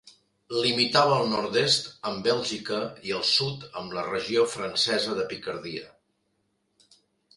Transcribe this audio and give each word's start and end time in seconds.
Limitava 0.61 1.17
al 1.17 1.27
nord-est 1.33 1.89
amb 2.11 2.25
Bèlgica 2.29 2.79
i 3.09 3.13
al 3.19 3.23
sud 3.35 3.69
amb 3.83 3.95
la 3.99 4.07
regió 4.09 4.47
francesa 4.57 5.15
de 5.21 5.27
Picardia. 5.35 5.89